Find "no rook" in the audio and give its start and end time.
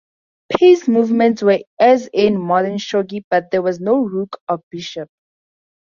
3.79-4.41